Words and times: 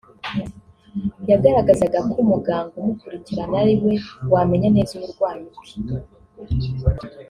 yagaragazaga 1.29 1.99
ko 2.09 2.15
umuganga 2.23 2.73
umukurikirana 2.81 3.55
ari 3.61 3.73
we 3.83 3.93
wamenya 4.33 4.67
neza 4.75 4.91
uburwayi 4.97 5.41
bwe 5.55 5.71